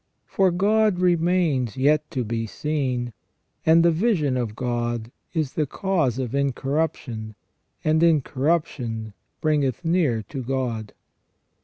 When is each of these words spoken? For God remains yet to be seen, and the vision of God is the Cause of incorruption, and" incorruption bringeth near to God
For 0.25 0.49
God 0.49 0.97
remains 0.97 1.77
yet 1.77 2.09
to 2.09 2.23
be 2.23 2.47
seen, 2.47 3.13
and 3.67 3.85
the 3.85 3.91
vision 3.91 4.35
of 4.35 4.55
God 4.55 5.11
is 5.35 5.53
the 5.53 5.67
Cause 5.67 6.17
of 6.17 6.33
incorruption, 6.33 7.35
and" 7.83 8.01
incorruption 8.01 9.13
bringeth 9.43 9.85
near 9.85 10.23
to 10.23 10.41
God 10.41 10.93